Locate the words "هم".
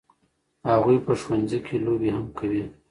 2.15-2.25